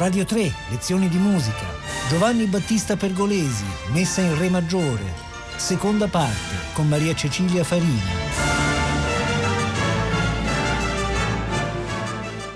Radio 0.00 0.24
3, 0.24 0.50
lezioni 0.70 1.10
di 1.10 1.18
musica. 1.18 1.66
Giovanni 2.08 2.46
Battista 2.46 2.96
Pergolesi, 2.96 3.66
messa 3.92 4.22
in 4.22 4.38
Re 4.38 4.48
maggiore. 4.48 5.04
Seconda 5.58 6.08
parte, 6.08 6.72
con 6.72 6.88
Maria 6.88 7.14
Cecilia 7.14 7.62
Farina. 7.64 8.00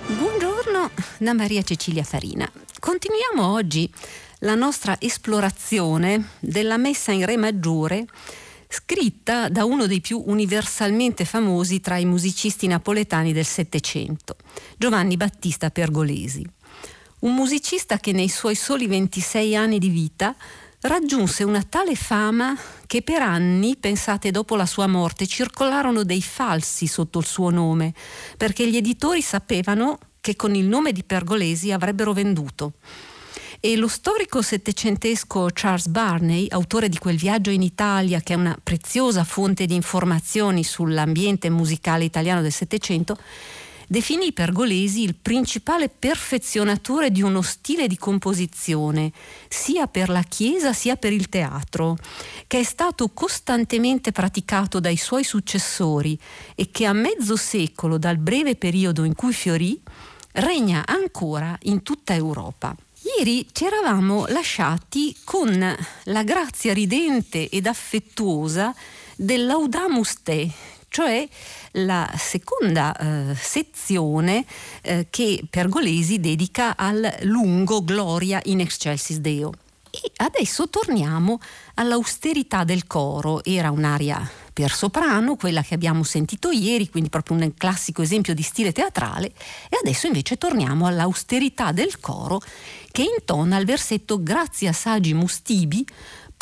Buongiorno 0.06 0.90
da 1.18 1.34
Maria 1.34 1.60
Cecilia 1.60 2.02
Farina. 2.02 2.50
Continuiamo 2.80 3.52
oggi 3.52 3.92
la 4.38 4.54
nostra 4.54 4.96
esplorazione 4.98 6.30
della 6.40 6.78
messa 6.78 7.12
in 7.12 7.26
Re 7.26 7.36
maggiore 7.36 8.06
scritta 8.68 9.50
da 9.50 9.66
uno 9.66 9.84
dei 9.84 10.00
più 10.00 10.22
universalmente 10.24 11.26
famosi 11.26 11.80
tra 11.80 11.98
i 11.98 12.06
musicisti 12.06 12.66
napoletani 12.66 13.34
del 13.34 13.44
Settecento, 13.44 14.36
Giovanni 14.78 15.18
Battista 15.18 15.68
Pergolesi. 15.68 16.53
Un 17.24 17.34
musicista 17.34 17.96
che 17.96 18.12
nei 18.12 18.28
suoi 18.28 18.54
soli 18.54 18.86
26 18.86 19.56
anni 19.56 19.78
di 19.78 19.88
vita 19.88 20.36
raggiunse 20.82 21.42
una 21.42 21.62
tale 21.62 21.94
fama 21.94 22.54
che 22.86 23.00
per 23.00 23.22
anni, 23.22 23.76
pensate 23.76 24.30
dopo 24.30 24.56
la 24.56 24.66
sua 24.66 24.86
morte, 24.86 25.26
circolarono 25.26 26.02
dei 26.02 26.20
falsi 26.20 26.86
sotto 26.86 27.20
il 27.20 27.24
suo 27.24 27.48
nome, 27.48 27.94
perché 28.36 28.68
gli 28.68 28.76
editori 28.76 29.22
sapevano 29.22 29.98
che 30.20 30.36
con 30.36 30.54
il 30.54 30.66
nome 30.66 30.92
di 30.92 31.02
Pergolesi 31.02 31.72
avrebbero 31.72 32.12
venduto. 32.12 32.74
E 33.58 33.74
lo 33.76 33.88
storico 33.88 34.42
settecentesco 34.42 35.48
Charles 35.54 35.86
Barney, 35.86 36.46
autore 36.50 36.90
di 36.90 36.98
quel 36.98 37.16
viaggio 37.16 37.48
in 37.48 37.62
Italia, 37.62 38.20
che 38.20 38.34
è 38.34 38.36
una 38.36 38.54
preziosa 38.62 39.24
fonte 39.24 39.64
di 39.64 39.74
informazioni 39.74 40.62
sull'ambiente 40.62 41.48
musicale 41.48 42.04
italiano 42.04 42.42
del 42.42 42.52
Settecento, 42.52 43.16
definì 43.94 44.32
Pergolesi 44.32 45.04
il 45.04 45.14
principale 45.14 45.88
perfezionatore 45.88 47.12
di 47.12 47.22
uno 47.22 47.42
stile 47.42 47.86
di 47.86 47.96
composizione, 47.96 49.12
sia 49.48 49.86
per 49.86 50.08
la 50.08 50.24
Chiesa 50.24 50.72
sia 50.72 50.96
per 50.96 51.12
il 51.12 51.28
teatro, 51.28 51.96
che 52.48 52.58
è 52.58 52.62
stato 52.64 53.10
costantemente 53.10 54.10
praticato 54.10 54.80
dai 54.80 54.96
suoi 54.96 55.22
successori 55.22 56.18
e 56.56 56.72
che 56.72 56.86
a 56.86 56.92
mezzo 56.92 57.36
secolo 57.36 57.96
dal 57.96 58.16
breve 58.16 58.56
periodo 58.56 59.04
in 59.04 59.14
cui 59.14 59.32
fiorì, 59.32 59.80
regna 60.32 60.82
ancora 60.84 61.56
in 61.62 61.84
tutta 61.84 62.14
Europa. 62.14 62.74
Ieri 63.16 63.46
ci 63.52 63.64
eravamo 63.64 64.26
lasciati 64.26 65.14
con 65.22 65.76
la 66.04 66.22
grazia 66.24 66.72
ridente 66.72 67.48
ed 67.48 67.68
affettuosa 67.68 68.74
dell'Audamus 69.14 70.22
Te, 70.24 70.50
cioè 70.94 71.28
la 71.72 72.08
seconda 72.16 72.96
eh, 72.96 73.34
sezione 73.34 74.44
eh, 74.80 75.08
che 75.10 75.42
Pergolesi 75.50 76.20
dedica 76.20 76.76
al 76.76 77.16
lungo 77.22 77.82
Gloria 77.82 78.40
in 78.44 78.60
excelsis 78.60 79.16
Deo. 79.16 79.52
E 79.90 80.12
adesso 80.18 80.68
torniamo 80.68 81.40
all'austerità 81.74 82.62
del 82.62 82.86
coro, 82.86 83.42
era 83.42 83.72
un'aria 83.72 84.30
per 84.52 84.70
soprano, 84.70 85.34
quella 85.34 85.62
che 85.62 85.74
abbiamo 85.74 86.04
sentito 86.04 86.52
ieri, 86.52 86.88
quindi 86.88 87.10
proprio 87.10 87.38
un 87.38 87.52
classico 87.56 88.00
esempio 88.00 88.32
di 88.32 88.42
stile 88.42 88.70
teatrale, 88.70 89.32
e 89.68 89.76
adesso 89.82 90.06
invece 90.06 90.38
torniamo 90.38 90.86
all'austerità 90.86 91.72
del 91.72 91.98
coro 91.98 92.40
che 92.92 93.02
intona 93.02 93.56
il 93.56 93.66
versetto 93.66 94.22
Grazie 94.22 94.68
a 94.68 94.72
sagi 94.72 95.12
mustibi 95.12 95.84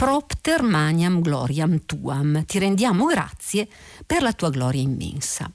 propter 0.03 0.63
maniam 0.63 1.21
gloriam 1.21 1.85
tuam. 1.87 2.45
Ti 2.45 2.59
rendiamo 2.59 3.05
grazie 3.05 3.69
per 4.05 4.23
la 4.23 4.33
tua 4.33 4.51
gloria 4.51 4.83
immensa. 4.83 5.49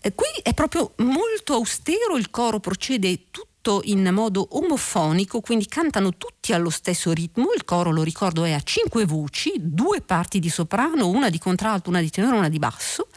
Eh, 0.00 0.14
qui 0.14 0.28
è 0.44 0.54
proprio 0.54 0.92
molto 0.98 1.54
austero, 1.54 2.16
il 2.16 2.30
coro 2.30 2.60
procede 2.60 3.30
tutto 3.32 3.80
in 3.82 4.08
modo 4.12 4.46
omofonico, 4.52 5.40
quindi 5.40 5.66
cantano 5.66 6.16
tutti 6.16 6.52
allo 6.52 6.70
stesso 6.70 7.10
ritmo. 7.10 7.52
Il 7.52 7.64
coro, 7.64 7.90
lo 7.90 8.04
ricordo, 8.04 8.44
è 8.44 8.52
a 8.52 8.60
cinque 8.60 9.06
voci, 9.06 9.54
due 9.58 10.02
parti 10.02 10.38
di 10.38 10.48
soprano, 10.48 11.08
una 11.08 11.28
di 11.28 11.40
contralto, 11.40 11.90
una 11.90 12.00
di 12.00 12.10
tenore, 12.10 12.36
una 12.36 12.48
di 12.48 12.60
basso. 12.60 13.08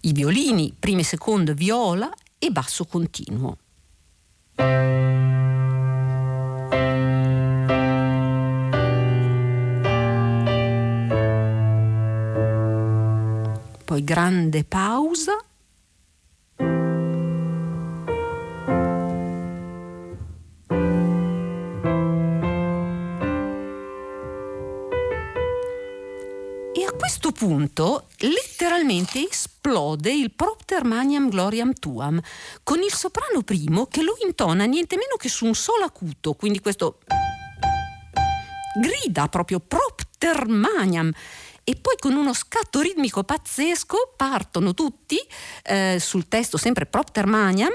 I 0.00 0.12
violini, 0.12 0.74
prima 0.78 1.00
e 1.00 1.04
seconda, 1.04 1.54
viola 1.54 2.12
e 2.38 2.50
basso 2.50 2.84
continuo. 2.84 3.56
Poi 13.96 14.04
grande 14.04 14.64
pausa. 14.64 15.38
E 26.72 26.84
a 26.84 26.92
questo 26.92 27.32
punto 27.32 28.08
letteralmente 28.18 29.26
esplode 29.26 30.12
il 30.12 30.30
Propter 30.32 30.84
Maniam 30.84 31.30
Gloriam 31.30 31.72
Tuam 31.72 32.20
con 32.62 32.82
il 32.82 32.92
soprano 32.92 33.42
primo 33.42 33.86
che 33.86 34.02
lo 34.02 34.16
intona 34.22 34.66
niente 34.66 34.96
meno 34.96 35.16
che 35.16 35.30
su 35.30 35.46
un 35.46 35.54
solo 35.54 35.84
acuto, 35.84 36.34
quindi 36.34 36.60
questo 36.60 36.98
grida 38.78 39.28
proprio 39.28 39.58
Propter 39.58 40.46
Maniam 40.48 41.10
e 41.68 41.74
poi 41.74 41.96
con 41.98 42.14
uno 42.14 42.32
scatto 42.32 42.80
ritmico 42.80 43.24
pazzesco 43.24 44.12
partono 44.16 44.72
tutti 44.72 45.18
eh, 45.64 45.96
sul 45.98 46.28
testo 46.28 46.56
sempre 46.56 46.86
Propter 46.86 47.26
Maniam. 47.26 47.72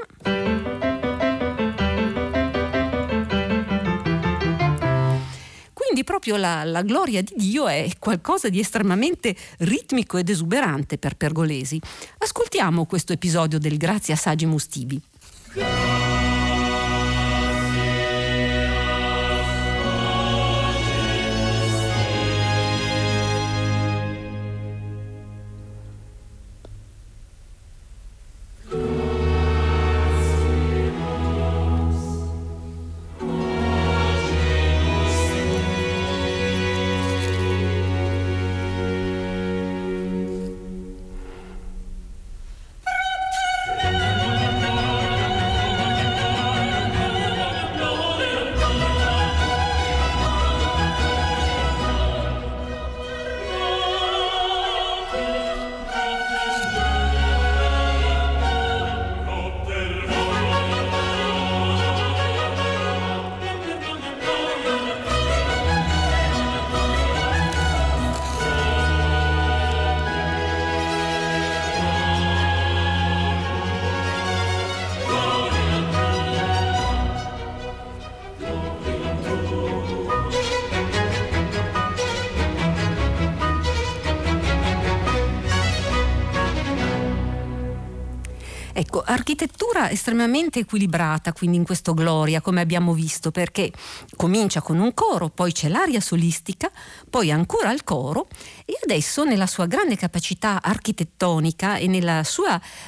Quindi 5.73 6.05
proprio 6.05 6.37
la, 6.37 6.63
la, 6.63 6.83
gloria 6.83 7.21
di 7.21 7.33
Dio 7.35 7.67
è 7.67 7.89
qualcosa 7.99 8.47
di 8.47 8.61
estremamente 8.61 9.35
ritmico 9.57 10.17
ed 10.17 10.29
esuberante 10.29 10.97
per 10.97 11.17
Pergolesi. 11.17 11.81
Ascoltiamo 12.19 12.85
questo 12.85 13.11
episodio 13.11 13.59
del 13.59 13.75
Grazie 13.75 14.13
a 14.13 14.17
Sagimus 14.17 14.67
Tibi. 14.67 15.01
Ecco, 88.73 89.01
architettura 89.05 89.89
estremamente 89.89 90.59
equilibrata, 90.59 91.33
quindi 91.33 91.57
in 91.57 91.63
questo 91.63 91.93
Gloria, 91.93 92.41
come 92.41 92.61
abbiamo 92.61 92.93
visto, 92.93 93.31
perché 93.31 93.71
comincia 94.15 94.61
con 94.61 94.79
un 94.79 94.93
coro, 94.93 95.29
poi 95.29 95.51
c'è 95.51 95.67
l'aria 95.67 95.99
solistica, 95.99 96.71
poi 97.09 97.31
ancora 97.31 97.71
il 97.71 97.83
coro 97.83 98.27
e 98.65 98.77
adesso 98.83 99.23
nella 99.23 99.47
sua 99.47 99.65
grande 99.65 99.97
capacità 99.97 100.61
architettonica 100.61 101.75
e 101.75 101.87
nel 101.87 102.21
suo 102.25 102.45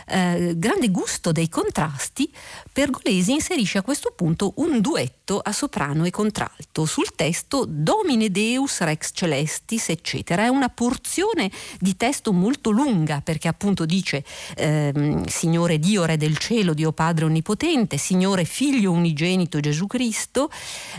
eh, 0.07 0.53
grande 0.55 0.89
gusto 0.89 1.31
dei 1.31 1.49
contrasti, 1.49 2.31
Pergolesi 2.71 3.33
inserisce 3.33 3.77
a 3.77 3.81
questo 3.81 4.13
punto 4.15 4.53
un 4.57 4.81
duetto 4.81 5.22
duetto 5.23 5.39
a 5.39 5.51
soprano 5.51 6.05
e 6.05 6.11
contralto. 6.11 6.85
Sul 6.85 7.15
testo 7.15 7.65
Domine 7.67 8.29
Deus 8.29 8.79
Rex 8.81 9.11
Celestis, 9.13 9.89
eccetera. 9.89 10.43
È 10.43 10.47
una 10.49 10.69
porzione 10.69 11.49
di 11.79 11.95
testo 11.95 12.33
molto 12.33 12.69
lunga 12.69 13.21
perché 13.21 13.47
appunto 13.47 13.85
dice 13.85 14.23
ehm, 14.55 15.25
Signore 15.25 15.79
Dio, 15.79 16.05
Re 16.05 16.17
del 16.17 16.37
cielo, 16.37 16.73
Dio 16.73 16.91
Padre 16.91 17.25
Onnipotente, 17.25 17.97
Signore 17.97 18.43
Figlio 18.45 18.91
Unigenito 18.91 19.59
Gesù 19.59 19.87
Cristo, 19.87 20.49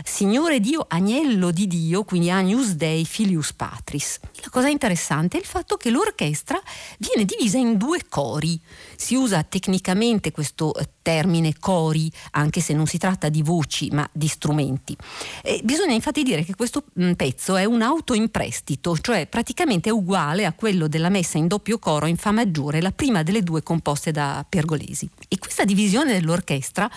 Signore 0.03 0.59
Dio 0.59 0.85
Agnello 0.87 1.51
di 1.51 1.67
Dio, 1.67 2.03
quindi 2.03 2.31
Agnus 2.31 2.71
Dei 2.71 3.05
Filius 3.05 3.53
Patris. 3.53 4.19
La 4.41 4.49
cosa 4.49 4.67
interessante 4.67 5.37
è 5.37 5.39
il 5.39 5.45
fatto 5.45 5.77
che 5.77 5.89
l'orchestra 5.89 6.59
viene 6.97 7.25
divisa 7.25 7.57
in 7.57 7.77
due 7.77 8.01
cori. 8.09 8.59
Si 8.95 9.15
usa 9.15 9.43
tecnicamente 9.43 10.31
questo 10.31 10.73
eh, 10.75 10.87
termine 11.01 11.53
cori, 11.59 12.11
anche 12.31 12.61
se 12.61 12.73
non 12.73 12.87
si 12.87 12.97
tratta 12.97 13.29
di 13.29 13.41
voci 13.41 13.89
ma 13.91 14.07
di 14.11 14.27
strumenti. 14.27 14.95
E 15.43 15.61
bisogna 15.63 15.93
infatti 15.93 16.23
dire 16.23 16.43
che 16.43 16.55
questo 16.55 16.85
mm, 16.99 17.13
pezzo 17.13 17.55
è 17.55 17.65
un 17.65 17.81
auto 17.81 18.13
in 18.13 18.29
prestito, 18.29 18.97
cioè 18.97 19.27
praticamente 19.27 19.89
è 19.89 19.91
uguale 19.91 20.45
a 20.45 20.53
quello 20.53 20.87
della 20.87 21.09
messa 21.09 21.37
in 21.37 21.47
doppio 21.47 21.79
coro 21.79 22.05
in 22.05 22.17
Fa 22.17 22.31
maggiore, 22.31 22.81
la 22.81 22.91
prima 22.91 23.23
delle 23.23 23.43
due 23.43 23.63
composte 23.63 24.11
da 24.11 24.45
Pergolesi. 24.47 25.09
E 25.27 25.37
questa 25.37 25.65
divisione 25.65 26.13
dell'orchestra 26.13 26.89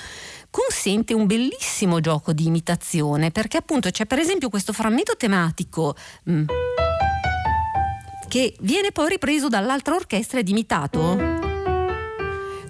consente 0.50 1.15
un 1.15 1.27
bellissimo 1.27 2.00
gioco 2.00 2.33
di 2.33 2.47
imitazione, 2.47 3.31
perché 3.31 3.59
appunto 3.59 3.91
c'è 3.91 4.06
per 4.06 4.19
esempio 4.19 4.49
questo 4.49 4.73
frammento 4.73 5.17
tematico. 5.17 5.95
Mm, 6.31 6.45
che 8.29 8.55
viene 8.61 8.93
poi 8.93 9.09
ripreso 9.09 9.49
dall'altra 9.49 9.95
orchestra 9.95 10.39
ed 10.39 10.49
imitato 10.49 11.48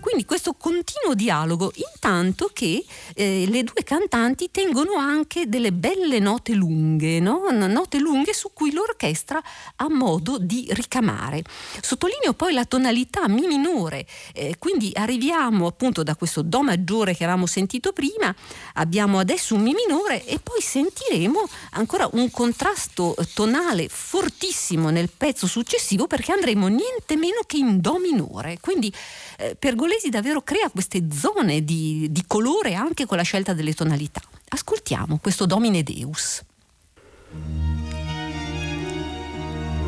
quindi 0.00 0.24
questo 0.24 0.54
continuo 0.54 1.14
dialogo, 1.14 1.72
intanto 1.74 2.50
che 2.52 2.84
eh, 3.14 3.44
le 3.48 3.62
due 3.62 3.82
cantanti 3.84 4.50
tengono 4.50 4.94
anche 4.94 5.48
delle 5.48 5.72
belle 5.72 6.18
note 6.18 6.54
lunghe, 6.54 7.20
no? 7.20 7.50
note 7.50 7.98
lunghe 7.98 8.32
su 8.32 8.50
cui 8.52 8.72
l'orchestra 8.72 9.42
ha 9.76 9.88
modo 9.88 10.38
di 10.38 10.66
ricamare. 10.70 11.42
Sottolineo 11.80 12.32
poi 12.34 12.52
la 12.52 12.64
tonalità 12.64 13.28
mi 13.28 13.46
minore, 13.46 14.06
eh, 14.34 14.56
quindi 14.58 14.90
arriviamo 14.94 15.66
appunto 15.66 16.02
da 16.02 16.16
questo 16.16 16.42
Do 16.42 16.62
maggiore 16.62 17.14
che 17.14 17.24
avevamo 17.24 17.46
sentito 17.46 17.92
prima, 17.92 18.34
abbiamo 18.74 19.18
adesso 19.18 19.54
un 19.54 19.62
Mi 19.62 19.74
minore 19.74 20.24
e 20.24 20.38
poi 20.38 20.60
sentiremo 20.60 21.48
ancora 21.72 22.08
un 22.12 22.30
contrasto 22.30 23.14
tonale 23.34 23.88
fortissimo 23.88 24.90
nel 24.90 25.10
pezzo 25.14 25.46
successivo 25.46 26.06
perché 26.06 26.32
andremo 26.32 26.68
niente 26.68 27.16
meno 27.16 27.40
che 27.46 27.56
in 27.58 27.80
Do 27.80 27.98
minore. 27.98 28.58
Quindi 28.60 28.92
eh, 29.38 29.56
Pergolesi 29.88 30.10
davvero 30.10 30.42
crea 30.42 30.68
queste 30.68 31.10
zone 31.10 31.64
di, 31.64 32.08
di 32.10 32.24
colore 32.26 32.74
anche 32.74 33.06
con 33.06 33.16
la 33.16 33.22
scelta 33.22 33.54
delle 33.54 33.72
tonalità. 33.72 34.20
Ascoltiamo 34.50 35.16
questo 35.16 35.46
Domine 35.46 35.82
Deus. 35.82 36.42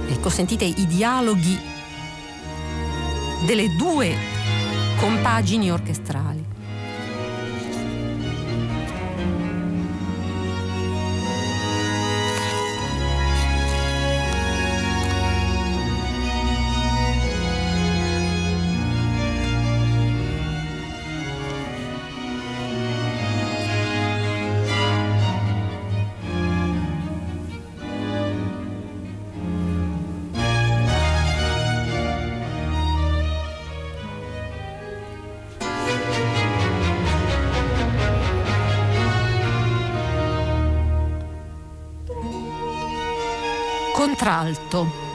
Ecco, 0.08 0.30
sentite 0.30 0.64
i 0.64 0.86
dialoghi 0.86 1.58
delle 3.44 3.76
due 3.76 4.16
compagini 4.98 5.70
orchestrali. 5.70 6.49
Contralto. 44.20 45.09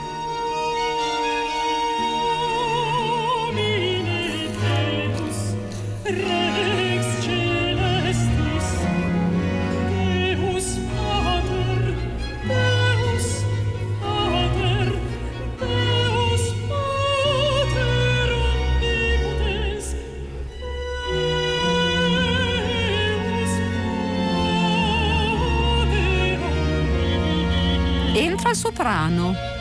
Soprano. 28.66 29.55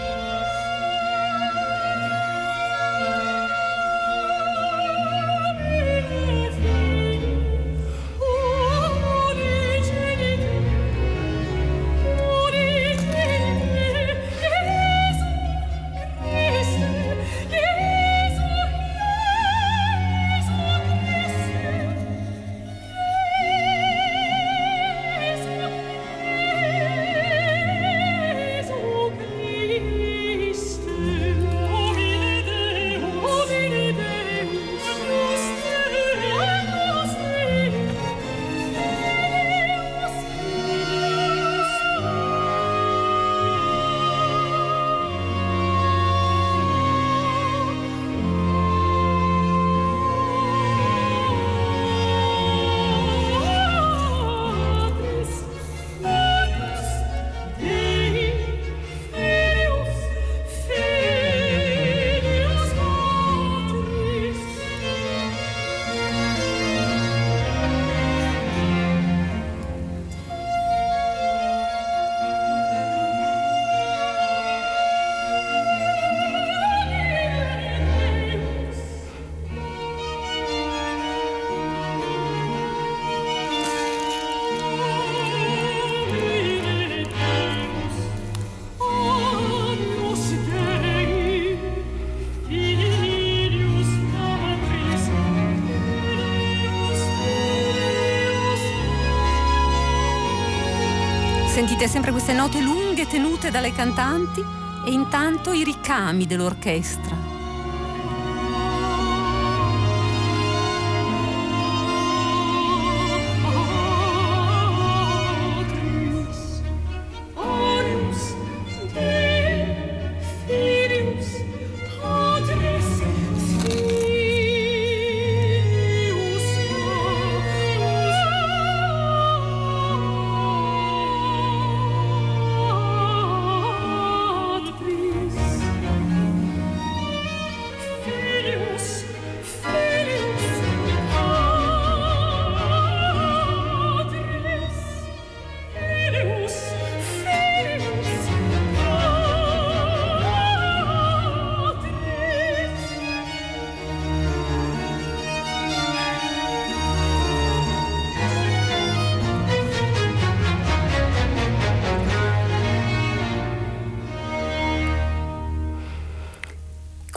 Sentite 101.84 101.88
sempre 101.88 102.12
queste 102.12 102.32
note 102.32 102.62
lunghe 102.62 103.06
tenute 103.06 103.50
dalle 103.50 103.72
cantanti 103.72 104.42
e 104.86 104.90
intanto 104.90 105.52
i 105.52 105.64
ricami 105.64 106.24
dell'orchestra. 106.26 107.33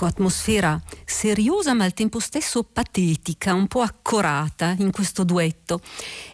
Atmosfera 0.07 0.81
seriosa 1.05 1.73
ma 1.73 1.83
al 1.83 1.93
tempo 1.93 2.19
stesso 2.19 2.63
patetica, 2.63 3.53
un 3.53 3.67
po' 3.67 3.81
accorata 3.81 4.75
in 4.79 4.91
questo 4.91 5.23
duetto 5.23 5.81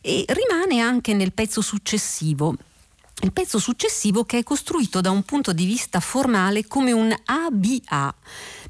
e 0.02 0.26
rimane 0.28 0.80
anche 0.80 1.14
nel 1.14 1.34
pezzo 1.34 1.62
successivo. 1.62 2.56
Il 3.22 3.32
pezzo 3.32 3.58
successivo 3.58 4.26
che 4.26 4.40
è 4.40 4.44
costruito 4.44 5.00
da 5.00 5.10
un 5.10 5.24
punto 5.24 5.54
di 5.54 5.66
vista 5.66 6.00
formale 6.00 6.68
come 6.68 6.92
un 6.92 7.16
ABA 7.24 8.14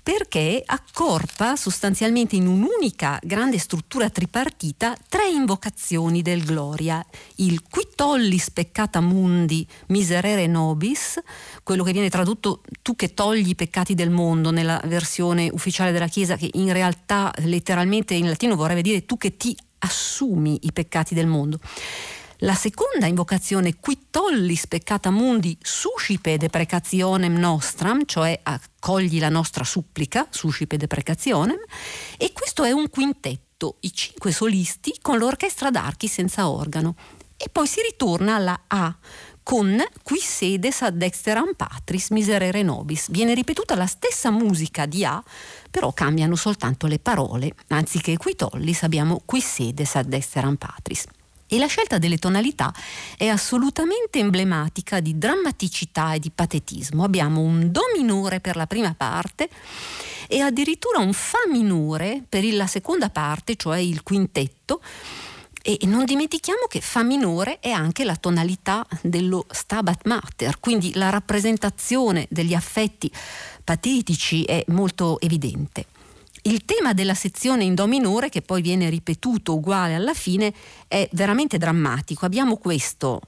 perché 0.04 0.62
accorpa 0.66 1.56
sostanzialmente 1.56 2.36
in 2.36 2.46
un'unica 2.46 3.18
grande 3.24 3.58
struttura 3.58 4.10
tripartita 4.10 4.96
tre 5.08 5.30
invocazioni 5.30 6.22
del 6.22 6.44
Gloria, 6.44 7.04
il 7.38 7.64
qui 7.68 7.83
tollis 7.96 8.52
peccata 8.52 9.00
mundi 9.02 9.68
miserere 9.88 10.48
nobis, 10.48 11.20
quello 11.64 11.84
che 11.84 11.92
viene 11.92 12.10
tradotto 12.10 12.62
tu 12.82 12.96
che 12.96 13.14
togli 13.14 13.50
i 13.50 13.56
peccati 13.56 13.94
del 13.94 14.10
mondo 14.10 14.52
nella 14.52 14.82
versione 14.86 15.50
ufficiale 15.52 15.92
della 15.92 16.08
Chiesa, 16.08 16.36
che 16.36 16.50
in 16.54 16.72
realtà 16.74 17.34
letteralmente 17.38 18.14
in 18.14 18.28
latino 18.28 18.56
vorrebbe 18.56 18.82
dire 18.82 19.06
tu 19.06 19.18
che 19.18 19.38
ti 19.38 19.56
assumi 19.80 20.60
i 20.64 20.72
peccati 20.72 21.14
del 21.14 21.28
mondo. 21.28 21.60
La 22.40 22.56
seconda 22.56 23.06
invocazione, 23.06 23.76
qui 23.80 24.08
tollis 24.10 24.68
peccata 24.68 25.12
mundi 25.12 25.58
suscipe 25.62 26.38
deprecationem 26.38 27.38
nostram, 27.38 28.04
cioè 28.06 28.38
accogli 28.44 29.20
la 29.20 29.30
nostra 29.30 29.64
supplica, 29.64 30.28
suscipe 30.30 30.76
deprecationem, 30.76 31.60
e 32.18 32.34
questo 32.34 32.66
è 32.66 32.72
un 32.72 32.90
quintetto, 32.90 33.78
i 33.82 33.94
cinque 33.94 34.34
solisti 34.34 34.98
con 35.02 35.20
l'orchestra 35.20 35.72
d'archi 35.72 36.10
senza 36.10 36.50
organo. 36.50 36.96
E 37.46 37.50
poi 37.52 37.68
si 37.68 37.82
ritorna 37.82 38.36
alla 38.36 38.62
A, 38.68 38.96
con 39.44 39.84
qui 40.02 40.20
sedes 40.20 40.82
ad 40.82 40.96
dexteram 40.96 41.56
patris 41.58 42.12
miserere 42.12 42.64
nobis. 42.64 43.10
Viene 43.10 43.34
ripetuta 43.34 43.76
la 43.76 43.86
stessa 43.86 44.32
musica 44.32 44.86
di 44.86 45.04
A, 45.04 45.22
però 45.70 45.92
cambiano 45.92 46.38
soltanto 46.38 46.88
le 46.88 47.00
parole. 47.00 47.54
Anziché 47.68 48.16
qui 48.16 48.38
tollis 48.38 48.84
abbiamo 48.84 49.22
qui 49.26 49.42
sedes 49.42 49.96
ad 49.96 50.08
dexteram 50.08 50.56
patris. 50.56 51.04
E 51.46 51.58
la 51.58 51.68
scelta 51.68 51.98
delle 51.98 52.18
tonalità 52.18 52.74
è 53.18 53.28
assolutamente 53.28 54.20
emblematica 54.20 55.02
di 55.02 55.18
drammaticità 55.18 56.14
e 56.14 56.20
di 56.20 56.32
patetismo. 56.34 57.04
Abbiamo 57.04 57.42
un 57.42 57.72
Do 57.74 57.82
minore 57.94 58.40
per 58.40 58.56
la 58.56 58.68
prima 58.68 58.94
parte 58.96 59.50
e 60.30 60.40
addirittura 60.40 61.00
un 61.00 61.12
Fa 61.12 61.40
minore 61.52 62.24
per 62.28 62.46
la 62.54 62.68
seconda 62.68 63.10
parte, 63.10 63.58
cioè 63.58 63.80
il 63.80 64.02
quintetto. 64.02 64.82
E 65.66 65.80
non 65.84 66.04
dimentichiamo 66.04 66.66
che 66.68 66.82
Fa 66.82 67.04
minore 67.04 67.60
è 67.62 67.70
anche 67.70 68.04
la 68.04 68.18
tonalità 68.18 68.86
dello 69.02 69.46
Stabat 69.50 70.06
Mater, 70.08 70.60
quindi 70.60 70.92
la 70.96 71.10
rappresentazione 71.10 72.28
degli 72.30 72.54
affetti 72.54 73.10
patetici 73.64 74.44
è 74.44 74.62
molto 74.68 75.22
evidente. 75.22 75.86
Il 76.42 76.66
tema 76.66 76.92
della 76.92 77.14
sezione 77.14 77.64
in 77.64 77.76
Do 77.76 77.88
minore, 77.88 78.28
che 78.28 78.42
poi 78.42 78.62
viene 78.62 78.90
ripetuto 78.90 79.54
uguale 79.54 79.96
alla 79.96 80.14
fine, 80.14 80.54
è 80.86 81.08
veramente 81.14 81.58
drammatico. 81.58 82.26
Abbiamo 82.26 82.58
questo. 82.58 83.22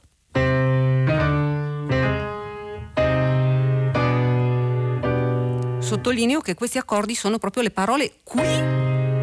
Sottolineo 5.80 6.42
che 6.42 6.54
questi 6.54 6.77
accordi 6.77 7.15
sono 7.15 7.38
proprio 7.38 7.63
le 7.63 7.72
parole 7.72 8.15
qui 8.24 8.44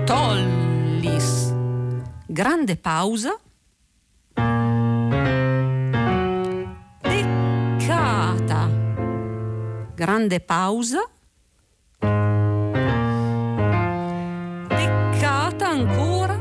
tollis. 0.07 1.42
Grande 2.33 2.77
pausa. 2.77 3.39
Peccata. 7.03 8.71
Grande 9.95 10.41
pausa. 10.41 11.07
ancora? 15.65 16.41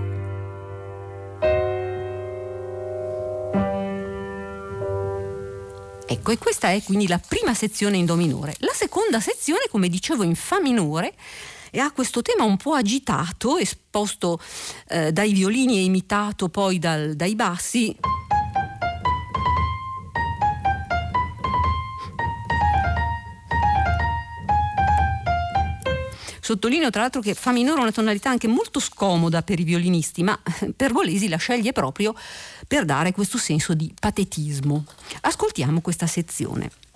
Ecco, 6.06 6.32
e 6.32 6.38
questa 6.38 6.72
è 6.72 6.82
quindi 6.84 7.08
la 7.08 7.20
prima 7.20 7.54
sezione 7.54 7.98
in 7.98 8.06
Do 8.06 8.16
minore. 8.16 8.56
La 8.60 8.72
seconda 8.74 9.20
sezione, 9.20 9.64
come 9.70 9.90
dicevo, 9.90 10.24
in 10.24 10.36
Fa 10.36 10.62
minore 10.62 11.14
e 11.72 11.80
ha 11.80 11.92
questo 11.92 12.22
tema 12.22 12.44
un 12.44 12.58
po' 12.58 12.74
agitato, 12.74 13.58
esposto 13.58 14.40
eh, 14.90 15.12
dai 15.12 15.32
violini 15.34 15.78
e 15.78 15.84
imitato 15.84 16.50
poi 16.50 16.78
dal, 16.78 17.16
dai 17.16 17.34
bassi. 17.34 17.96
Sottolineo 26.44 26.90
tra 26.90 27.02
l'altro 27.02 27.22
che 27.22 27.34
Fa 27.34 27.52
minore 27.52 27.80
una 27.80 27.92
tonalità 27.92 28.30
anche 28.30 28.48
molto 28.48 28.82
scomoda 28.82 29.42
per 29.42 29.60
i 29.60 29.64
violinisti, 29.64 30.22
ma 30.22 30.38
eh, 30.60 30.74
Pergolesi 30.74 31.30
la 31.30 31.38
sceglie 31.38 31.72
proprio 31.72 32.14
per 32.68 32.84
dare 32.84 33.14
questo 33.14 33.38
senso 33.38 33.74
di 33.74 33.94
patetismo. 33.98 34.84
Ascoltiamo 35.22 35.80
questa 35.80 36.08
sezione. 36.08 36.91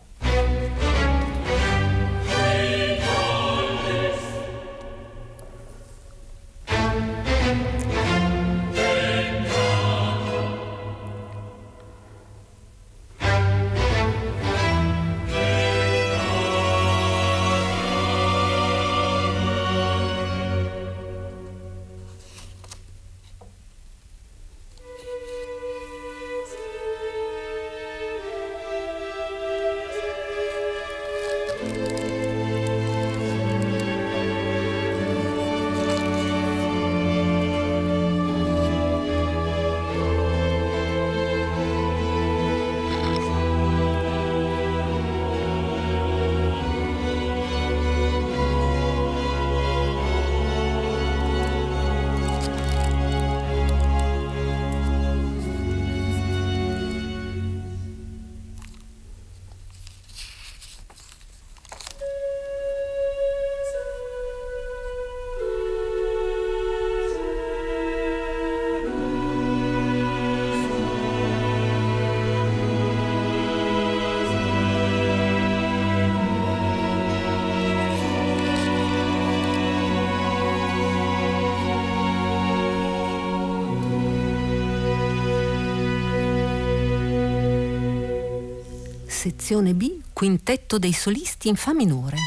Sezione 89.25 89.73
B, 89.73 90.01
quintetto 90.13 90.77
dei 90.77 90.93
solisti 90.93 91.47
in 91.47 91.55
Fa 91.55 91.73
minore. 91.73 92.17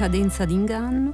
Cadenza 0.00 0.46
d'inganno. 0.46 1.12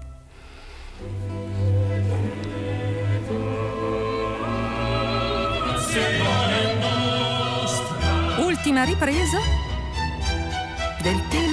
Ultima 8.39 8.85
ripresa 8.85 9.39
del 11.03 11.21
tema 11.31 11.46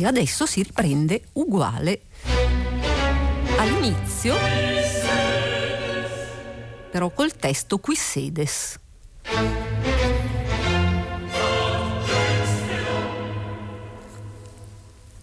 e 0.00 0.06
adesso 0.06 0.46
si 0.46 0.62
riprende 0.62 1.24
uguale 1.34 2.00
all'inizio, 3.58 4.34
però 6.90 7.10
col 7.10 7.36
testo 7.36 7.76
qui 7.76 7.94
sedes. 7.94 8.78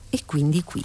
E 0.09 0.25
quindi 0.25 0.63
qui. 0.63 0.83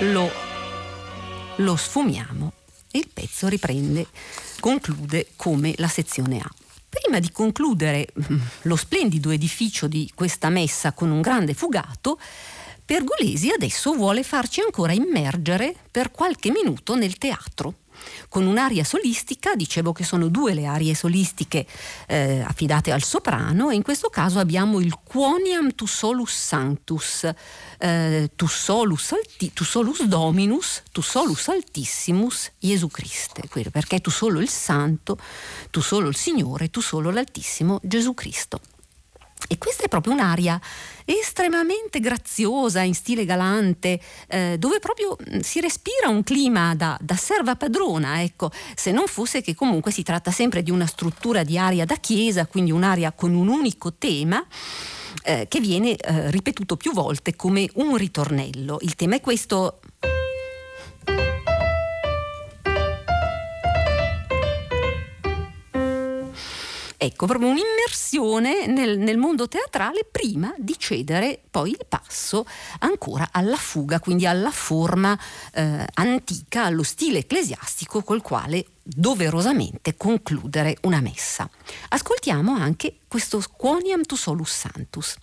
Lo, 0.00 0.30
lo 1.56 1.76
sfumiamo 1.76 2.52
e 2.90 2.98
il 2.98 3.08
pezzo 3.10 3.48
riprende, 3.48 4.06
conclude 4.60 5.28
come 5.36 5.72
la 5.78 5.88
sezione 5.88 6.40
A. 6.40 6.50
Prima 7.00 7.18
di 7.18 7.32
concludere 7.32 8.06
mm, 8.16 8.40
lo 8.62 8.76
splendido 8.76 9.30
edificio 9.30 9.88
di 9.88 10.08
questa 10.14 10.48
messa 10.48 10.92
con 10.92 11.10
un 11.10 11.20
grande 11.20 11.52
fugato, 11.52 12.20
Pergolesi 12.84 13.50
adesso 13.50 13.94
vuole 13.94 14.22
farci 14.22 14.60
ancora 14.60 14.92
immergere 14.92 15.74
per 15.90 16.10
qualche 16.10 16.50
minuto 16.50 16.94
nel 16.94 17.16
teatro 17.16 17.83
con 18.28 18.46
un'aria 18.46 18.84
solistica, 18.84 19.54
dicevo 19.54 19.92
che 19.92 20.04
sono 20.04 20.28
due 20.28 20.54
le 20.54 20.66
arie 20.66 20.94
solistiche 20.94 21.66
eh, 22.06 22.40
affidate 22.46 22.92
al 22.92 23.02
soprano 23.02 23.70
e 23.70 23.74
in 23.74 23.82
questo 23.82 24.08
caso 24.08 24.38
abbiamo 24.38 24.80
il 24.80 24.98
Quoniam 25.02 25.74
tu 25.74 25.86
solus 25.86 26.32
sanctus, 26.32 27.28
eh, 27.78 28.30
tu, 28.34 28.46
solus 28.46 29.12
alti, 29.12 29.52
tu 29.52 29.64
solus 29.64 30.02
dominus, 30.04 30.82
tu 30.92 31.00
solus 31.00 31.48
altissimus, 31.48 32.52
Gesù 32.58 32.88
Cristo, 32.88 33.42
perché 33.70 34.00
tu 34.00 34.10
solo 34.10 34.40
il 34.40 34.48
santo, 34.48 35.18
tu 35.70 35.80
solo 35.80 36.08
il 36.08 36.16
Signore, 36.16 36.70
tu 36.70 36.80
solo 36.80 37.10
l'altissimo 37.10 37.80
Gesù 37.82 38.14
Cristo. 38.14 38.60
E 39.46 39.58
questa 39.58 39.84
è 39.84 39.88
proprio 39.88 40.14
un'aria 40.14 40.60
estremamente 41.04 42.00
graziosa, 42.00 42.80
in 42.80 42.94
stile 42.94 43.24
galante, 43.24 44.00
eh, 44.28 44.56
dove 44.58 44.78
proprio 44.78 45.16
mm, 45.16 45.40
si 45.40 45.60
respira 45.60 46.08
un 46.08 46.22
clima 46.22 46.74
da, 46.74 46.96
da, 47.00 47.14
serva 47.14 47.54
padrona, 47.54 48.22
ecco, 48.22 48.50
se 48.74 48.90
non 48.90 49.06
fosse 49.06 49.42
che 49.42 49.54
comunque 49.54 49.92
si 49.92 50.02
tratta 50.02 50.30
sempre 50.30 50.62
di 50.62 50.70
una 50.70 50.86
struttura 50.86 51.42
di 51.42 51.58
aria 51.58 51.84
da 51.84 51.96
chiesa, 51.96 52.46
quindi 52.46 52.70
un'aria 52.70 53.12
con 53.12 53.34
un 53.34 53.48
unico 53.48 53.92
tema. 53.94 54.44
Eh, 55.26 55.46
che 55.48 55.60
viene 55.60 55.94
eh, 55.94 56.30
ripetuto 56.30 56.76
più 56.76 56.92
volte 56.92 57.34
come 57.36 57.70
un 57.74 57.96
ritornello. 57.96 58.78
Il 58.80 58.94
tema 58.94 59.14
è 59.14 59.20
questo, 59.20 59.80
Ecco, 67.04 67.26
proprio 67.26 67.50
un'immersione 67.50 68.66
nel, 68.66 68.96
nel, 68.96 69.18
mondo 69.18 69.46
teatrale 69.46 70.06
prima 70.10 70.54
di 70.56 70.74
cedere 70.78 71.38
poi 71.50 71.72
il 71.72 71.84
passo 71.86 72.46
ancora 72.78 73.28
alla 73.30 73.58
fuga, 73.58 74.00
quindi 74.00 74.24
alla 74.24 74.50
forma 74.50 75.18
eh, 75.52 75.84
antica, 75.92 76.64
allo 76.64 76.82
stile 76.82 77.18
ecclesiastico 77.18 78.02
col 78.02 78.22
quale 78.22 78.64
doverosamente 78.82 79.98
concludere 79.98 80.78
una 80.84 81.02
messa. 81.02 81.46
Ascoltiamo 81.90 82.54
anche 82.54 83.00
questo 83.06 83.42
Quoniam 83.54 84.04
tu 84.04 84.16
solus 84.16 84.50
santus. 84.50 85.16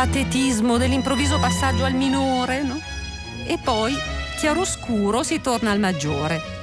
Patetismo 0.00 0.78
dell'improvviso 0.78 1.38
passaggio 1.38 1.84
al 1.84 1.92
minore, 1.92 2.62
no? 2.62 2.80
E 3.44 3.58
poi, 3.62 3.94
chiaroscuro, 4.38 5.22
si 5.22 5.42
torna 5.42 5.72
al 5.72 5.78
maggiore. 5.78 6.59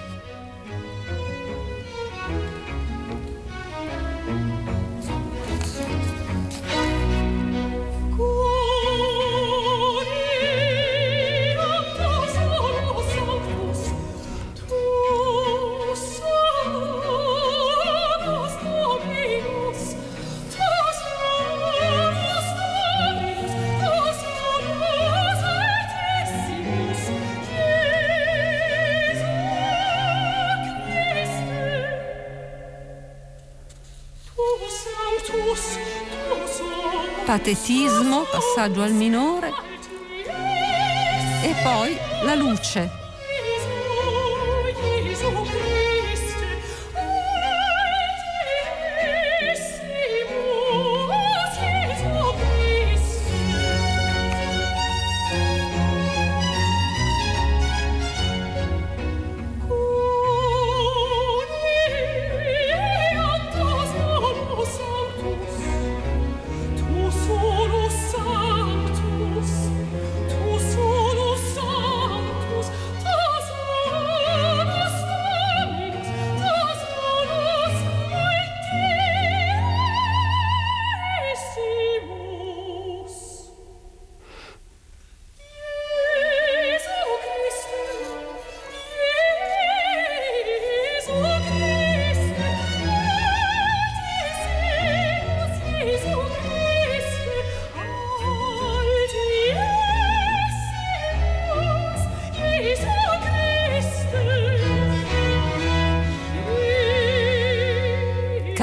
Patetismo, 37.27 38.23
passaggio 38.23 38.81
al 38.81 38.93
minore 38.93 39.51
e 41.43 41.53
poi 41.61 41.97
la 42.23 42.35
luce. 42.35 43.06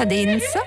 Cadenza 0.05 0.61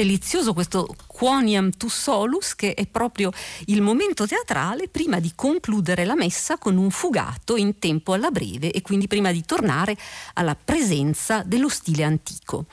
delizioso 0.00 0.54
questo 0.54 0.94
Quoniam 1.06 1.70
tu 1.76 1.88
solus, 1.88 2.54
che 2.54 2.72
è 2.72 2.86
proprio 2.86 3.30
il 3.66 3.82
momento 3.82 4.26
teatrale 4.26 4.88
prima 4.88 5.20
di 5.20 5.32
concludere 5.34 6.06
la 6.06 6.14
messa 6.14 6.56
con 6.56 6.78
un 6.78 6.90
fugato 6.90 7.56
in 7.56 7.78
tempo 7.78 8.14
alla 8.14 8.30
breve 8.30 8.70
e 8.70 8.80
quindi 8.80 9.06
prima 9.06 9.30
di 9.30 9.44
tornare 9.44 9.96
alla 10.34 10.56
presenza 10.56 11.42
dello 11.44 11.68
stile 11.68 12.04
antico. 12.04 12.64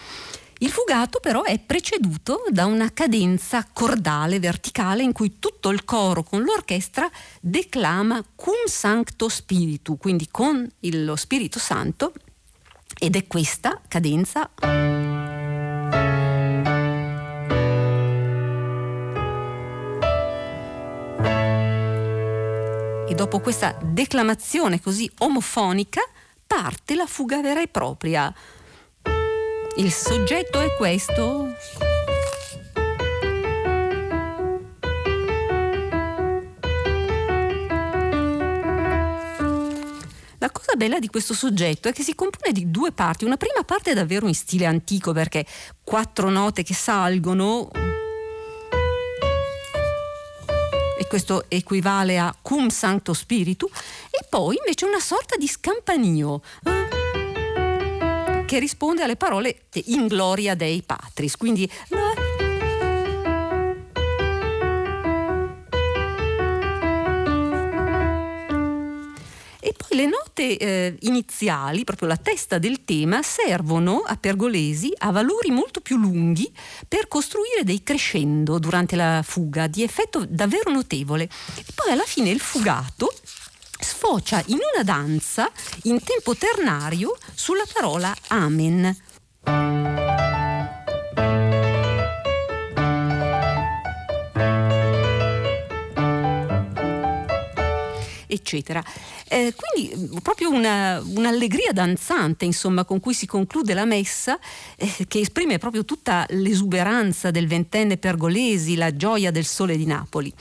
Il 0.60 0.72
fugato 0.72 1.20
però 1.20 1.44
è 1.44 1.60
preceduto 1.60 2.44
da 2.50 2.66
una 2.66 2.92
cadenza 2.94 3.68
cordale 3.72 4.40
verticale 4.40 5.04
in 5.04 5.12
cui 5.12 5.38
tutto 5.38 5.70
il 5.70 5.84
coro 5.84 6.24
con 6.24 6.44
l'orchestra 6.44 7.10
declama 7.42 8.24
cum 8.36 8.66
sancto 8.66 9.28
spiritu, 9.28 9.98
quindi 9.98 10.30
con 10.32 10.68
lo 10.80 11.16
Spirito 11.18 11.60
Santo 11.60 12.14
ed 12.98 13.16
è 13.16 13.28
questa 13.28 13.80
cadenza 13.88 14.50
dopo 23.18 23.40
questa 23.40 23.76
declamazione 23.82 24.80
così 24.80 25.10
omofonica 25.18 26.02
parte 26.46 26.94
la 26.94 27.08
fuga 27.08 27.42
vera 27.42 27.64
e 27.64 27.68
propria. 27.68 28.32
Il 29.78 29.92
soggetto 29.92 30.60
è 30.60 30.76
questo. 30.76 31.48
La 40.38 40.52
cosa 40.52 40.76
bella 40.76 41.00
di 41.00 41.08
questo 41.08 41.34
soggetto 41.34 41.88
è 41.88 41.94
che 41.94 42.04
si 42.04 42.14
compone 42.14 42.52
di 42.52 42.70
due 42.70 42.92
parti. 42.92 43.26
Una 43.26 43.38
prima 43.38 43.64
parte 43.64 43.92
è 43.92 43.94
davvero 43.96 44.28
in 44.28 44.36
stile 44.36 44.68
antico 44.68 45.12
perché 45.12 45.44
quattro 45.84 46.30
note 46.30 46.62
che 46.62 46.76
salgono, 46.76 47.72
questo 51.08 51.46
equivale 51.48 52.18
a 52.18 52.36
cum 52.42 52.70
sancto 52.70 53.14
spiritu, 53.14 53.70
e 54.10 54.26
poi 54.30 54.58
invece 54.58 54.86
una 54.86 55.00
sorta 55.00 55.36
di 55.36 55.48
scampanio. 55.48 56.42
Eh, 56.64 58.46
che 58.46 58.60
risponde 58.60 59.04
alle 59.04 59.18
parole 59.18 59.64
in 59.86 60.08
gloria 60.08 60.56
dei 60.56 60.82
patris, 60.82 61.36
quindi 61.36 61.70
eh, 69.68 69.96
le 69.96 70.06
note 70.06 70.58
eh, 70.58 70.96
iniziali, 71.02 71.84
proprio 71.84 72.08
la 72.08 72.18
testa 72.18 72.58
del 72.58 72.84
tema, 72.86 73.22
servono 73.22 74.04
a 74.06 74.16
Pergolesi 74.16 74.92
a 74.98 75.12
valori 75.12 75.52
molto 75.52 75.82
più 75.82 75.98
lunghi 75.98 76.52
per 76.88 77.08
costruire 77.08 77.64
dei 77.64 77.84
crescendo 77.84 78.60
durante 78.60 78.96
la 78.96 79.22
fuga 79.24 79.68
di 79.68 79.84
effetto 79.84 80.26
davvero 80.28 80.72
notevole. 80.72 81.24
E 81.24 81.66
poi 81.76 81.92
alla 81.92 82.06
fine 82.06 82.30
il 82.30 82.40
fugato 82.40 83.14
sfocia 83.80 84.42
in 84.48 84.60
una 84.74 84.84
danza 84.84 85.52
in 85.84 86.02
tempo 86.04 86.36
ternario 86.36 87.16
sulla 87.34 87.66
parola 87.72 88.16
Amen. 88.28 88.96
eccetera. 98.28 98.84
Eh, 99.30 99.54
quindi 99.56 99.96
mm, 99.96 100.18
proprio 100.18 100.50
una, 100.50 101.02
un'allegria 101.04 101.72
danzante, 101.72 102.46
insomma, 102.46 102.86
con 102.86 103.00
cui 103.00 103.14
si 103.14 103.26
conclude 103.26 103.74
la 103.74 103.86
messa, 103.86 104.40
eh, 104.78 105.06
che 105.08 105.20
esprime 105.20 105.58
proprio 105.58 105.86
tutta 105.86 106.26
l'esuberanza 106.30 107.32
del 107.32 107.48
ventenne 107.48 107.98
pergolesi, 107.98 108.76
la 108.76 108.96
gioia 108.96 109.32
del 109.32 109.46
sole 109.46 109.76
di 109.78 109.86
Napoli. 109.86 110.34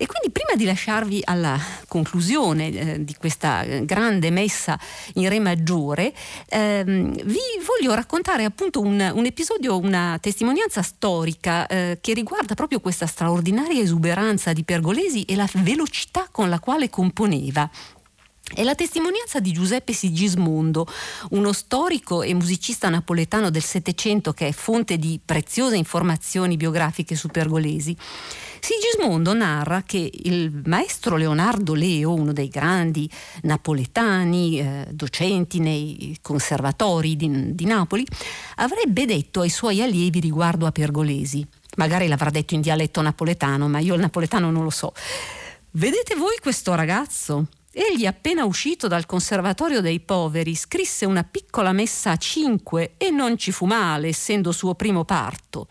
E 0.00 0.06
quindi 0.06 0.30
prima 0.30 0.54
di 0.54 0.64
lasciarvi 0.64 1.22
alla 1.24 1.58
conclusione 1.88 2.68
eh, 2.68 3.04
di 3.04 3.16
questa 3.16 3.64
grande 3.82 4.30
messa 4.30 4.78
in 5.14 5.28
Re 5.28 5.40
maggiore, 5.40 6.14
ehm, 6.48 7.20
vi 7.24 7.40
voglio 7.66 7.94
raccontare 7.94 8.44
appunto 8.44 8.80
un, 8.80 9.10
un, 9.12 9.24
episodio, 9.26 9.76
una 9.76 10.16
testimonianza 10.20 10.82
storica 10.82 11.66
eh, 11.66 11.98
che 12.00 12.14
riguarda 12.14 12.54
proprio 12.54 12.78
questa 12.78 13.06
straordinaria 13.06 13.82
esuberanza 13.82 14.52
di 14.52 14.62
Pergolesi 14.62 15.24
e 15.24 15.34
la 15.34 15.48
velocità 15.52 16.28
con 16.30 16.48
la 16.48 16.60
quale 16.60 16.88
componeva. 16.90 17.68
È 18.54 18.64
la 18.64 18.74
testimonianza 18.74 19.40
di 19.40 19.52
Giuseppe 19.52 19.92
Sigismondo, 19.92 20.86
uno 21.30 21.52
storico 21.52 22.22
e 22.22 22.32
musicista 22.32 22.88
napoletano 22.88 23.50
del 23.50 23.62
Settecento 23.62 24.32
che 24.32 24.48
è 24.48 24.52
fonte 24.52 24.96
di 24.96 25.20
preziose 25.22 25.76
informazioni 25.76 26.56
biografiche 26.56 27.14
su 27.14 27.28
Pergolesi. 27.28 27.94
Sigismondo 28.58 29.34
narra 29.34 29.82
che 29.82 30.10
il 30.10 30.62
maestro 30.64 31.16
Leonardo 31.16 31.74
Leo, 31.74 32.14
uno 32.14 32.32
dei 32.32 32.48
grandi 32.48 33.08
napoletani, 33.42 34.58
eh, 34.58 34.86
docenti 34.90 35.60
nei 35.60 36.16
conservatori 36.22 37.16
di, 37.16 37.54
di 37.54 37.64
Napoli, 37.66 38.04
avrebbe 38.56 39.04
detto 39.04 39.42
ai 39.42 39.50
suoi 39.50 39.82
allievi 39.82 40.20
riguardo 40.20 40.66
a 40.66 40.72
Pergolesi, 40.72 41.46
magari 41.76 42.08
l'avrà 42.08 42.30
detto 42.30 42.54
in 42.54 42.62
dialetto 42.62 43.02
napoletano, 43.02 43.68
ma 43.68 43.78
io 43.78 43.94
il 43.94 44.00
napoletano 44.00 44.50
non 44.50 44.64
lo 44.64 44.70
so. 44.70 44.94
Vedete 45.72 46.16
voi 46.16 46.38
questo 46.40 46.74
ragazzo? 46.74 47.46
Egli, 47.80 48.06
appena 48.06 48.44
uscito 48.44 48.88
dal 48.88 49.06
conservatorio 49.06 49.80
dei 49.80 50.00
poveri, 50.00 50.56
scrisse 50.56 51.06
una 51.06 51.22
piccola 51.22 51.70
messa 51.70 52.10
a 52.10 52.16
cinque 52.16 52.94
e 52.96 53.10
non 53.10 53.38
ci 53.38 53.52
fu 53.52 53.66
male, 53.66 54.08
essendo 54.08 54.50
suo 54.50 54.74
primo 54.74 55.04
parto. 55.04 55.68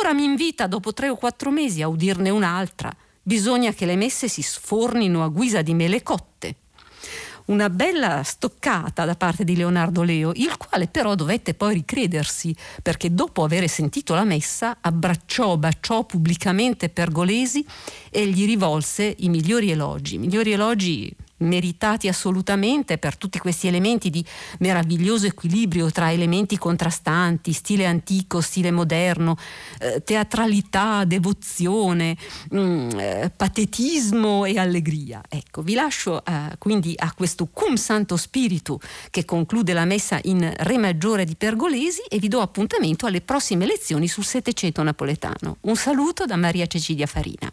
Ora 0.00 0.12
mi 0.12 0.24
invita 0.24 0.66
dopo 0.66 0.92
tre 0.92 1.08
o 1.08 1.14
quattro 1.14 1.52
mesi 1.52 1.82
a 1.82 1.88
udirne 1.88 2.30
un'altra. 2.30 2.92
Bisogna 3.22 3.72
che 3.72 3.86
le 3.86 3.94
messe 3.94 4.26
si 4.26 4.42
sfornino 4.42 5.22
a 5.22 5.28
guisa 5.28 5.62
di 5.62 5.72
mele 5.72 6.02
cotte. 6.02 6.56
Una 7.44 7.70
bella 7.70 8.24
stoccata 8.24 9.04
da 9.04 9.14
parte 9.14 9.44
di 9.44 9.54
Leonardo 9.54 10.02
Leo, 10.02 10.32
il 10.34 10.56
quale 10.56 10.88
però 10.88 11.14
dovette 11.14 11.54
poi 11.54 11.74
ricredersi, 11.74 12.56
perché 12.82 13.14
dopo 13.14 13.44
aver 13.44 13.68
sentito 13.68 14.14
la 14.14 14.24
messa 14.24 14.78
abbracciò, 14.80 15.56
baciò 15.56 16.02
pubblicamente 16.02 16.88
Pergolesi 16.88 17.64
e 18.10 18.26
gli 18.26 18.46
rivolse 18.46 19.14
i 19.18 19.28
migliori 19.28 19.70
elogi. 19.70 20.18
Migliori 20.18 20.50
elogi 20.50 21.16
meritati 21.38 22.08
assolutamente 22.08 22.98
per 22.98 23.16
tutti 23.16 23.38
questi 23.38 23.66
elementi 23.66 24.10
di 24.10 24.24
meraviglioso 24.58 25.26
equilibrio 25.26 25.90
tra 25.90 26.12
elementi 26.12 26.56
contrastanti, 26.58 27.52
stile 27.52 27.86
antico, 27.86 28.40
stile 28.40 28.70
moderno, 28.70 29.36
eh, 29.78 30.02
teatralità, 30.02 31.04
devozione, 31.04 32.16
mh, 32.50 32.58
mm, 32.58 32.90
eh, 32.98 33.32
patetismo 33.36 34.44
e 34.44 34.58
allegria. 34.58 35.22
Ecco, 35.28 35.62
vi 35.62 35.74
lascio 35.74 36.24
eh, 36.24 36.56
quindi 36.58 36.94
a 36.96 37.12
questo 37.12 37.48
cum 37.52 37.74
santo 37.76 38.16
spiritu 38.16 38.78
che 39.10 39.24
conclude 39.24 39.72
la 39.72 39.84
messa 39.84 40.18
in 40.24 40.52
Re 40.56 40.78
maggiore 40.78 41.24
di 41.24 41.34
Pergolesi 41.36 42.02
e 42.08 42.18
vi 42.18 42.28
do 42.28 42.40
appuntamento 42.40 43.06
alle 43.06 43.20
prossime 43.20 43.66
lezioni 43.66 44.08
sul 44.08 44.24
Settecento 44.24 44.82
napoletano. 44.82 45.58
Un 45.62 45.76
saluto 45.76 46.24
da 46.24 46.36
Maria 46.36 46.66
Cecilia 46.66 47.06
Farina. 47.06 47.52